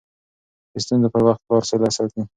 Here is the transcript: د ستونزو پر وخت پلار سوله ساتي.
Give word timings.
د 0.71 0.73
ستونزو 0.85 1.07
پر 1.13 1.21
وخت 1.27 1.41
پلار 1.47 1.63
سوله 1.69 1.89
ساتي. 1.97 2.21